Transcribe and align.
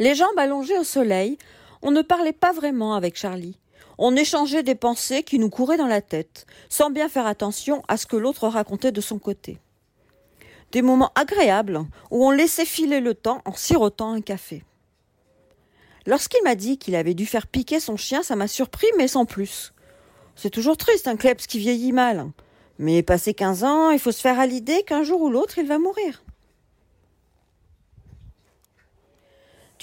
Les 0.00 0.14
jambes 0.16 0.38
allongées 0.38 0.78
au 0.78 0.84
soleil, 0.84 1.38
on 1.82 1.92
ne 1.92 2.02
parlait 2.02 2.32
pas 2.32 2.52
vraiment 2.52 2.94
avec 2.94 3.16
Charlie. 3.16 3.58
On 3.96 4.16
échangeait 4.16 4.64
des 4.64 4.74
pensées 4.74 5.22
qui 5.22 5.38
nous 5.38 5.50
couraient 5.50 5.76
dans 5.76 5.86
la 5.86 6.00
tête, 6.00 6.46
sans 6.68 6.90
bien 6.90 7.08
faire 7.08 7.26
attention 7.26 7.82
à 7.86 7.96
ce 7.96 8.06
que 8.06 8.16
l'autre 8.16 8.48
racontait 8.48 8.90
de 8.90 9.00
son 9.00 9.20
côté. 9.20 9.58
Des 10.72 10.82
moments 10.82 11.12
agréables 11.14 11.78
où 12.10 12.26
on 12.26 12.32
laissait 12.32 12.64
filer 12.64 13.00
le 13.00 13.14
temps 13.14 13.40
en 13.44 13.52
sirotant 13.52 14.12
un 14.12 14.20
café. 14.20 14.64
Lorsqu'il 16.06 16.42
m'a 16.42 16.56
dit 16.56 16.76
qu'il 16.76 16.96
avait 16.96 17.14
dû 17.14 17.24
faire 17.24 17.46
piquer 17.46 17.78
son 17.78 17.96
chien, 17.96 18.24
ça 18.24 18.34
m'a 18.34 18.48
surpris, 18.48 18.88
mais 18.98 19.06
sans 19.06 19.26
plus. 19.26 19.72
C'est 20.34 20.50
toujours 20.50 20.76
triste 20.76 21.06
un 21.06 21.16
kleps 21.16 21.46
qui 21.46 21.60
vieillit 21.60 21.92
mal. 21.92 22.30
Mais 22.78 23.04
passé 23.04 23.32
quinze 23.32 23.62
ans, 23.62 23.90
il 23.90 24.00
faut 24.00 24.10
se 24.10 24.20
faire 24.20 24.40
à 24.40 24.46
l'idée 24.46 24.82
qu'un 24.82 25.04
jour 25.04 25.22
ou 25.22 25.30
l'autre, 25.30 25.58
il 25.58 25.66
va 25.66 25.78
mourir. 25.78 26.24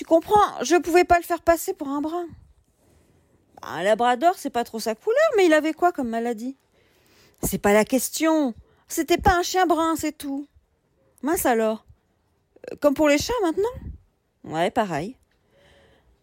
Tu 0.01 0.05
comprends, 0.05 0.63
je 0.63 0.73
ne 0.73 0.79
pouvais 0.79 1.03
pas 1.03 1.17
le 1.19 1.23
faire 1.23 1.43
passer 1.43 1.75
pour 1.75 1.87
un 1.87 2.01
brun. 2.01 2.25
Un 3.61 3.83
labrador, 3.83 4.33
c'est 4.35 4.49
pas 4.49 4.63
trop 4.63 4.79
sa 4.79 4.95
couleur, 4.95 5.29
mais 5.37 5.45
il 5.45 5.53
avait 5.53 5.73
quoi 5.73 5.91
comme 5.91 6.09
maladie? 6.09 6.57
C'est 7.43 7.59
pas 7.59 7.71
la 7.71 7.85
question. 7.85 8.55
C'était 8.87 9.19
pas 9.19 9.35
un 9.35 9.43
chien 9.43 9.67
brun, 9.67 9.95
c'est 9.95 10.17
tout. 10.17 10.47
Mince 11.21 11.45
alors. 11.45 11.85
Euh, 12.71 12.77
comme 12.81 12.95
pour 12.95 13.09
les 13.09 13.19
chats 13.19 13.31
maintenant? 13.43 13.69
Ouais, 14.43 14.71
pareil. 14.71 15.17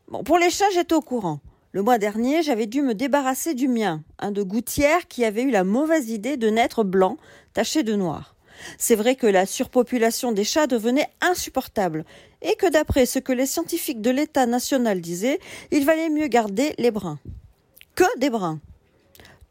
Bon, 0.09 0.25
pour 0.25 0.39
les 0.39 0.51
chats, 0.51 0.71
j'étais 0.75 0.97
au 0.97 1.01
courant. 1.01 1.39
Le 1.71 1.85
mois 1.85 1.99
dernier, 1.99 2.43
j'avais 2.43 2.67
dû 2.67 2.83
me 2.83 2.97
débarrasser 2.97 3.55
du 3.55 3.69
mien, 3.69 4.03
un 4.19 4.33
de 4.33 4.43
gouttière 4.43 5.07
qui 5.07 5.25
avait 5.25 5.45
eu 5.45 5.53
la 5.53 5.63
mauvaise 5.63 6.11
idée 6.11 6.37
de 6.37 6.51
naître 6.51 6.83
blanc, 6.83 7.17
taché 7.53 7.85
de 7.85 7.95
noir. 7.95 8.35
C'est 8.79 8.95
vrai 8.95 9.17
que 9.17 9.27
la 9.27 9.47
surpopulation 9.47 10.33
des 10.33 10.45
chats 10.45 10.67
devenait 10.67 11.09
insupportable, 11.21 12.05
et 12.43 12.55
que 12.57 12.71
d'après 12.71 13.07
ce 13.07 13.19
que 13.19 13.33
les 13.33 13.47
scientifiques 13.47 14.01
de 14.01 14.11
l'État 14.11 14.47
national 14.47 15.01
disaient, 15.01 15.41
il 15.71 15.85
valait 15.85 16.11
mieux 16.11 16.29
garder 16.29 16.75
les 16.79 16.91
bruns. 16.91 17.19
Que 17.95 18.19
des 18.19 18.31
bruns. 18.31 18.61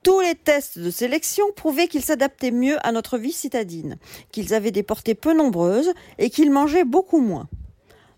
Tous 0.04 0.22
les 0.22 0.36
tests 0.36 0.80
de 0.80 0.90
sélection 0.90 1.46
prouvaient 1.56 1.88
qu'ils 1.88 2.04
s'adaptaient 2.04 2.52
mieux 2.52 2.78
à 2.88 2.92
notre 2.92 3.18
vie 3.18 3.34
citadine, 3.34 3.98
qu'ils 4.32 4.54
avaient 4.54 4.72
des 4.72 4.84
portées 4.84 5.16
peu 5.16 5.34
nombreuses 5.34 5.92
et 6.18 6.30
qu'ils 6.30 6.52
mangeaient 6.52 6.86
beaucoup 6.86 7.20
moins. 7.20 7.50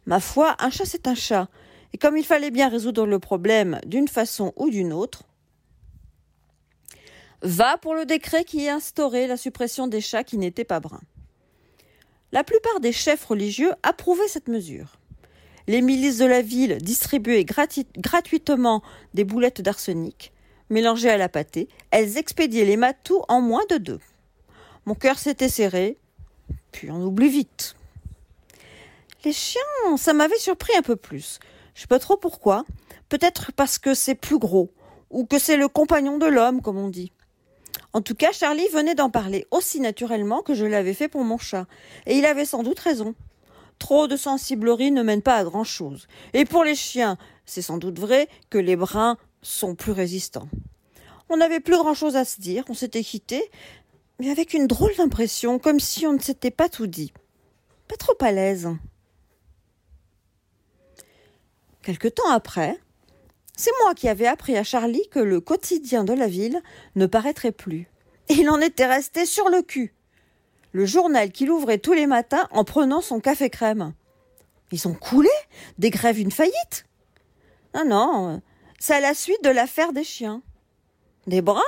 Ma 0.06 0.20
foi, 0.20 0.56
un 0.60 0.70
chat 0.70 0.86
c'est 0.86 1.08
un 1.08 1.16
chat, 1.16 1.50
et 1.94 1.98
comme 1.98 2.18
il 2.18 2.26
fallait 2.26 2.52
bien 2.52 2.70
résoudre 2.70 3.06
le 3.06 3.20
problème 3.20 3.80
d'une 3.86 4.08
façon 4.08 4.54
ou 4.56 4.70
d'une 4.70 4.94
autre, 4.94 5.24
va 7.42 7.78
pour 7.78 7.96
le 7.96 8.06
décret 8.06 8.44
qui 8.44 8.68
instaurait 8.68 9.28
la 9.28 9.38
suppression 9.38 9.88
des 9.88 10.02
chats 10.02 10.24
qui 10.24 10.38
n'étaient 10.38 10.66
pas 10.66 10.80
bruns. 10.80 11.02
La 12.32 12.44
plupart 12.44 12.80
des 12.80 12.92
chefs 12.92 13.26
religieux 13.26 13.72
approuvaient 13.82 14.28
cette 14.28 14.48
mesure. 14.48 15.00
Les 15.68 15.82
milices 15.82 16.18
de 16.18 16.26
la 16.26 16.42
ville 16.42 16.78
distribuaient 16.78 17.46
gratuitement 17.46 18.82
des 19.14 19.24
boulettes 19.24 19.62
d'arsenic. 19.62 20.32
Mélangées 20.70 21.10
à 21.10 21.18
la 21.18 21.30
pâtée, 21.30 21.68
elles 21.92 22.18
expédiaient 22.18 22.66
les 22.66 22.78
matous 22.78 23.24
en 23.28 23.42
moins 23.42 23.66
de 23.70 23.78
deux. 23.78 24.00
Mon 24.86 24.94
cœur 24.94 25.18
s'était 25.18 25.50
serré, 25.50 25.98
puis 26.72 26.92
on 26.92 27.04
oublie 27.04 27.30
vite. 27.30 27.76
Les 29.26 29.34
chiens, 29.34 29.62
ça 29.98 30.14
m'avait 30.14 30.38
surpris 30.38 30.76
un 30.78 30.82
peu 30.82 30.96
plus. 30.96 31.40
Je 31.74 31.82
sais 31.82 31.88
pas 31.88 32.00
trop 32.00 32.18
pourquoi. 32.18 32.66
Peut-être 33.10 33.52
parce 33.52 33.80
que 33.80 33.94
c'est 33.94 34.16
plus 34.16 34.38
gros, 34.38 34.72
ou 35.10 35.26
que 35.26 35.40
c'est 35.40 35.58
le 35.58 35.68
compagnon 35.68 36.18
de 36.18 36.28
l'homme, 36.28 36.62
comme 36.62 36.78
on 36.78 36.90
dit. 36.90 37.12
En 37.94 38.02
tout 38.02 38.16
cas, 38.16 38.32
Charlie 38.32 38.68
venait 38.72 38.96
d'en 38.96 39.10
parler 39.10 39.48
aussi 39.52 39.80
naturellement 39.80 40.42
que 40.42 40.54
je 40.54 40.66
l'avais 40.66 40.94
fait 40.94 41.08
pour 41.08 41.24
mon 41.24 41.38
chat, 41.38 41.66
et 42.06 42.18
il 42.18 42.26
avait 42.26 42.46
sans 42.46 42.64
doute 42.64 42.80
raison. 42.80 43.16
Trop 43.80 44.08
de 44.08 44.18
sensiblerie 44.18 44.92
ne 44.92 45.02
mène 45.02 45.22
pas 45.22 45.38
à 45.38 45.44
grand 45.44 45.64
chose. 45.64 46.08
Et 46.34 46.46
pour 46.46 46.64
les 46.64 46.76
chiens, 46.76 47.18
c'est 47.46 47.62
sans 47.62 47.78
doute 47.78 47.98
vrai 47.98 48.28
que 48.50 48.58
les 48.58 48.76
bruns 48.76 49.18
sont 49.42 49.74
plus 49.74 49.92
résistants. 49.92 50.50
On 51.30 51.38
n'avait 51.38 51.60
plus 51.60 51.78
grand 51.78 51.94
chose 51.94 52.16
à 52.16 52.26
se 52.26 52.42
dire, 52.42 52.64
on 52.70 52.74
s'était 52.74 53.04
quitté, 53.04 53.50
mais 54.20 54.30
avec 54.30 54.54
une 54.54 54.68
drôle 54.68 54.96
d'impression, 54.98 55.58
comme 55.60 55.80
si 55.80 56.06
on 56.06 56.14
ne 56.14 56.20
s'était 56.20 56.52
pas 56.52 56.70
tout 56.70 56.88
dit. 56.88 57.14
Pas 57.88 57.96
trop 57.96 58.18
à 58.20 58.32
l'aise. 58.32 58.70
Quelque 61.82 62.08
temps 62.08 62.30
après, 62.30 62.80
c'est 63.60 63.72
moi 63.84 63.94
qui 63.94 64.08
avais 64.08 64.26
appris 64.26 64.56
à 64.56 64.64
Charlie 64.64 65.06
que 65.12 65.20
le 65.20 65.42
quotidien 65.42 66.06
de 66.06 66.14
la 66.14 66.28
ville 66.28 66.62
ne 66.96 67.08
paraîtrait 67.08 67.52
plus. 67.52 67.90
Il 68.30 68.50
en 68.50 68.62
était 68.62 68.86
resté 68.86 69.26
sur 69.26 69.50
le 69.50 69.62
cul. 69.62 69.94
Le 70.72 70.86
journal 70.86 71.30
qu'il 71.30 71.52
ouvrait 71.52 71.78
tous 71.78 71.92
les 71.92 72.08
matins 72.08 72.48
en 72.52 72.64
prenant 72.64 73.02
son 73.02 73.20
café 73.20 73.50
crème. 73.50 73.94
Ils 74.72 74.88
ont 74.88 74.94
coulé 74.94 75.30
Des 75.78 75.90
grèves, 75.90 76.22
une 76.22 76.32
faillite 76.32 76.86
Non, 77.76 77.84
non, 77.84 78.42
c'est 78.80 79.02
la 79.02 79.14
suite 79.14 79.44
de 79.44 79.50
l'affaire 79.50 79.92
des 79.92 80.06
chiens. 80.06 80.42
Des 81.28 81.42
bras? 81.42 81.62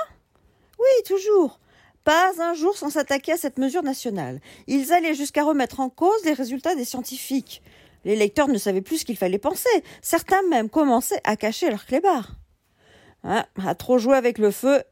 Oui, 0.79 1.03
toujours. 1.05 1.59
Pas 2.05 2.31
un 2.39 2.53
jour 2.53 2.77
sans 2.77 2.91
s'attaquer 2.91 3.33
à 3.33 3.37
cette 3.37 3.59
mesure 3.59 3.83
nationale. 3.83 4.39
Ils 4.67 4.93
allaient 4.93 5.13
jusqu'à 5.13 5.43
remettre 5.43 5.81
en 5.81 5.89
cause 5.89 6.23
les 6.23 6.33
résultats 6.33 6.73
des 6.73 6.85
scientifiques. 6.85 7.61
Les 8.03 8.15
lecteurs 8.15 8.47
ne 8.47 8.57
savaient 8.57 8.81
plus 8.81 8.99
ce 8.99 9.05
qu'il 9.05 9.17
fallait 9.17 9.37
penser. 9.37 9.69
Certains 10.01 10.41
même 10.49 10.69
commençaient 10.69 11.21
à 11.23 11.35
cacher 11.35 11.69
leurs 11.69 11.85
clébards. 11.85 12.31
Hein, 13.23 13.45
à 13.63 13.75
trop 13.75 13.97
jouer 13.97 14.15
avec 14.15 14.37
le 14.37 14.51
feu. 14.51 14.83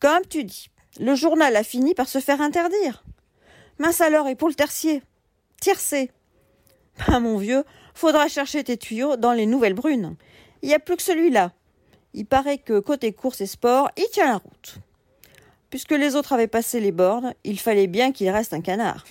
Comme 0.00 0.24
tu 0.28 0.44
dis, 0.44 0.68
le 0.98 1.14
journal 1.14 1.54
a 1.56 1.62
fini 1.62 1.94
par 1.94 2.08
se 2.08 2.18
faire 2.18 2.40
interdire. 2.40 3.04
Mince 3.78 4.00
alors, 4.00 4.28
et 4.28 4.36
pour 4.36 4.48
le 4.48 4.54
tertier 4.54 5.02
Tiercé 5.60 6.10
Ben 7.06 7.20
mon 7.20 7.36
vieux, 7.36 7.64
faudra 7.94 8.28
chercher 8.28 8.64
tes 8.64 8.76
tuyaux 8.76 9.16
dans 9.16 9.32
les 9.32 9.46
nouvelles 9.46 9.74
brunes. 9.74 10.16
Il 10.62 10.68
n'y 10.68 10.74
a 10.74 10.78
plus 10.78 10.96
que 10.96 11.02
celui-là. 11.02 11.52
Il 12.14 12.26
paraît 12.26 12.58
que 12.58 12.78
côté 12.80 13.12
course 13.12 13.40
et 13.40 13.46
sport, 13.46 13.90
il 13.96 14.06
tient 14.12 14.26
la 14.26 14.36
route. 14.36 14.76
Puisque 15.70 15.92
les 15.92 16.16
autres 16.16 16.32
avaient 16.32 16.48
passé 16.48 16.80
les 16.80 16.92
bornes, 16.92 17.34
il 17.44 17.58
fallait 17.58 17.86
bien 17.86 18.12
qu'il 18.12 18.28
reste 18.28 18.52
un 18.52 18.60
canard. 18.60 19.06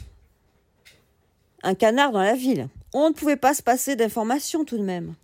Un 1.64 1.74
canard 1.74 2.12
dans 2.12 2.22
la 2.22 2.36
ville. 2.36 2.68
On 2.94 3.10
ne 3.10 3.14
pouvait 3.14 3.38
pas 3.38 3.54
se 3.54 3.64
passer 3.64 3.96
d'informations 3.96 4.66
tout 4.66 4.78
de 4.78 4.84
même. 4.84 5.16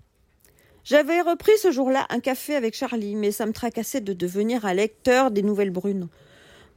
J'avais 0.83 1.19
repris 1.19 1.51
ce 1.61 1.69
jour-là 1.69 2.05
un 2.09 2.22
café 2.22 2.55
avec 2.55 2.73
Charlie, 2.73 3.16
mais 3.16 3.31
ça 3.31 3.45
me 3.45 3.51
tracassait 3.51 4.00
de 4.00 4.13
devenir 4.13 4.66
un 4.66 4.73
lecteur 4.73 5.31
des 5.31 5.41
nouvelles 5.41 5.69
brunes. 5.69 6.07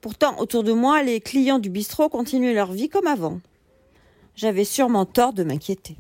Pourtant, 0.01 0.37
autour 0.41 0.65
de 0.65 0.73
moi, 0.73 1.03
les 1.03 1.21
clients 1.21 1.61
du 1.61 1.71
bistrot 1.71 2.09
continuaient 2.09 2.55
leur 2.55 2.73
vie 2.73 2.89
comme 2.89 3.07
avant. 3.07 3.41
J'avais 4.35 4.65
sûrement 4.65 5.05
tort 5.05 5.33
de 5.33 5.45
m'inquiéter. 5.45 5.97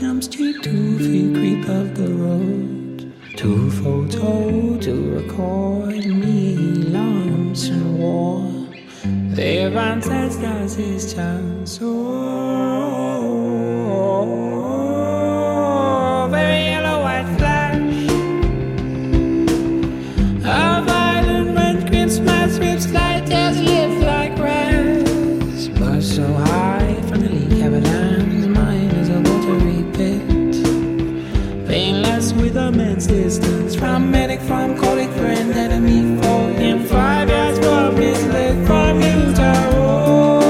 Jumps 0.00 0.26
to 0.28 0.60
two 0.60 0.98
feet 0.98 1.34
creep 1.34 1.68
of 1.68 1.94
the 1.96 2.08
road. 2.08 3.12
Two 3.34 3.70
photo 3.70 4.76
to 4.78 5.10
record 5.14 6.04
me 6.06 6.54
lumps 6.96 7.68
and 7.68 7.98
war. 7.98 8.52
Their 9.34 9.76
ancestors 9.78 10.74
his 10.74 11.14
chance. 11.14 11.78
Oh, 11.80 11.96
immense 33.08 33.74
from 33.76 34.10
medic, 34.10 34.40
from 34.40 34.76
colleague, 34.76 35.10
friend, 35.10 35.52
enemy, 35.52 36.20
foe. 36.22 36.48
In 36.58 36.84
five 36.86 37.28
years 37.28 37.58
from 37.58 37.96
his 37.96 38.26
leg, 38.26 38.66
from 38.66 39.00
Utah. 39.00 39.70
Oh, 39.74 40.48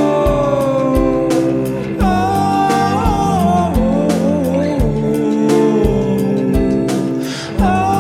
oh, 2.01 2.15
oh. 7.59 7.97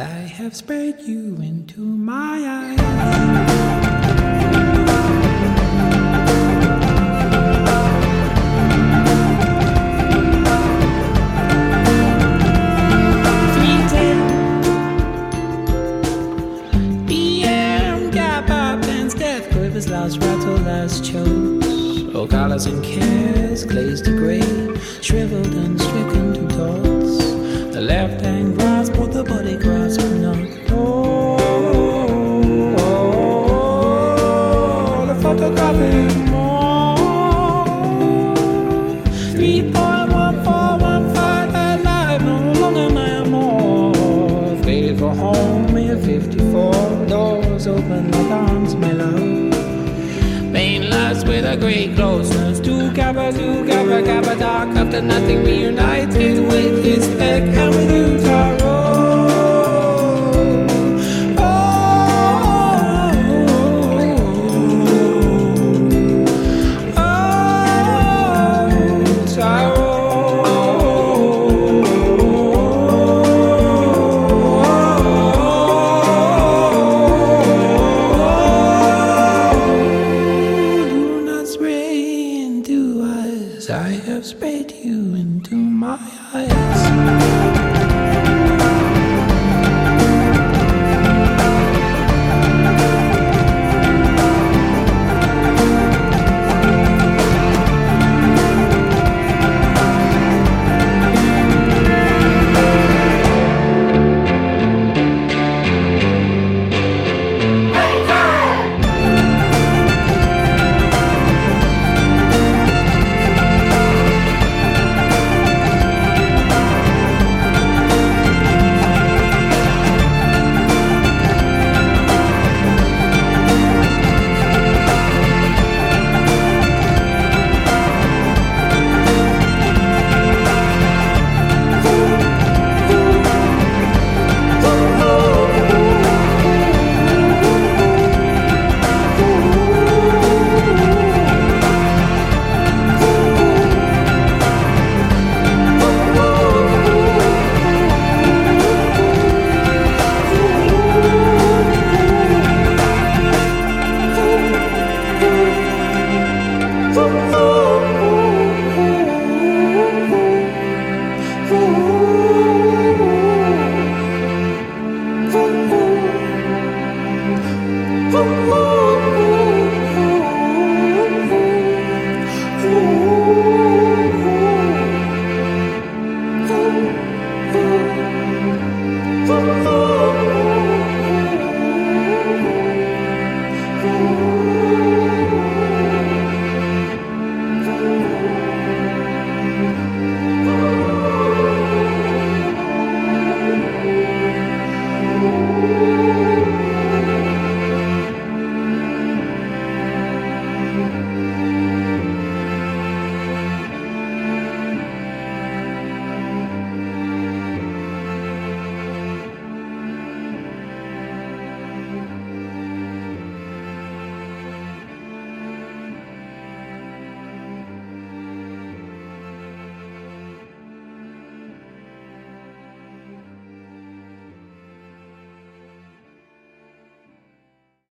have 0.38 0.54
spread 0.54 1.00
you 1.02 1.36
into 1.40 1.80
my 1.80 2.27
Oh, 22.20 22.26
colors 22.26 22.66
and 22.66 22.84
cares, 22.84 23.64
glazed 23.64 24.06
to 24.06 24.10
grey, 24.10 24.40
shriveled 25.00 25.54
and 25.54 25.80
stricken 25.80 26.34
to 26.34 26.40
dots. 26.56 27.72
The 27.72 27.80
left 27.80 28.22
hand 28.22 28.58
grasp, 28.58 28.94
but 28.94 29.12
the 29.12 29.22
body 29.22 29.56
grasp 29.56 29.87
great 51.68 51.94
closeness. 51.94 52.60
Two 52.60 52.90
kappa, 52.92 53.30
two 53.30 53.66
kappa, 53.66 54.02
kappa, 54.02 54.34
dark 54.38 54.70
after 54.70 55.02
nothing 55.02 55.44
reunited 55.44 56.38
with 56.48 56.82
his 56.82 57.06
head 57.18 57.42
and 57.42 57.74
with 57.74 57.92
you, 57.92 58.24
Taro. 58.24 59.07
Into 85.14 85.54
my 85.54 85.98
eyes. 86.34 87.47